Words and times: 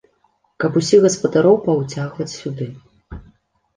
Каб 0.61 0.79
усіх 0.81 1.03
гаспадароў 1.07 1.55
паўцягваць 1.67 2.29
сюды. 2.39 2.71